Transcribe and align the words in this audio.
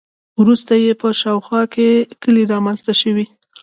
وروسته 0.41 0.73
یې 0.83 0.91
په 1.01 1.07
شاوخوا 1.21 1.61
کې 1.73 1.87
کلي 2.21 2.43
رامنځته 2.53 2.93
شوي. 3.01 3.25